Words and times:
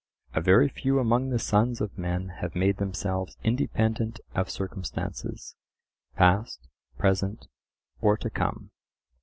A 0.33 0.41
very 0.41 0.67
few 0.67 0.97
among 0.97 1.29
the 1.29 1.37
sons 1.37 1.79
of 1.79 1.95
men 1.95 2.29
have 2.39 2.55
made 2.55 2.77
themselves 2.77 3.37
independent 3.43 4.19
of 4.33 4.49
circumstances, 4.49 5.53
past, 6.15 6.67
present, 6.97 7.45
or 7.99 8.17
to 8.17 8.31
come. 8.31 8.71